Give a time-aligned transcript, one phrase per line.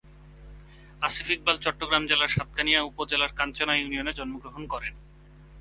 [1.01, 4.93] আসিফ ইকবাল চট্টগ্রাম জেলার সাতকানিয়া উপজেলার কাঞ্চনা ইউনিয়নে জন্মগ্রহণ করেন।